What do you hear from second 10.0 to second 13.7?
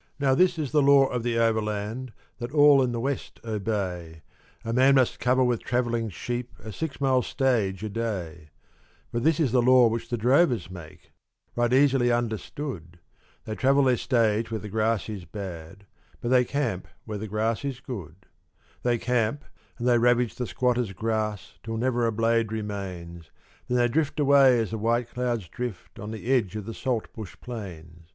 the drovers make, right easily understood. They